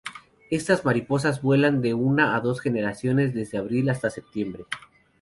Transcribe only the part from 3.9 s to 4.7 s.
hasta septiembre.